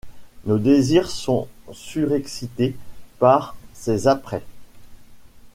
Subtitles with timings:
[0.45, 2.75] Nos désirs sont surexcités
[3.19, 4.41] par ces apprêts.